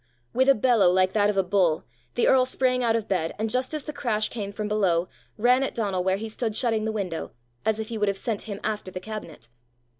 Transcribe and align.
With 0.33 0.49
a 0.49 0.55
bellow 0.55 0.89
like 0.89 1.13
that 1.13 1.29
of 1.29 1.37
a 1.37 1.43
bull, 1.43 1.85
the 2.15 2.27
earl 2.27 2.43
sprang 2.47 2.83
out 2.83 2.95
of 2.95 3.07
bed, 3.07 3.35
and 3.37 3.51
just 3.51 3.71
as 3.75 3.83
the 3.83 3.93
crash 3.93 4.29
came 4.29 4.51
from 4.51 4.67
below, 4.67 5.09
ran 5.37 5.61
at 5.61 5.75
Donal 5.75 6.03
where 6.03 6.17
he 6.17 6.27
stood 6.27 6.55
shutting 6.57 6.85
the 6.85 6.91
window, 6.91 7.33
as 7.67 7.77
if 7.79 7.89
he 7.89 7.99
would 7.99 8.07
have 8.07 8.17
sent 8.17 8.49
him 8.49 8.59
after 8.63 8.89
the 8.89 8.99
cabinet. 8.99 9.47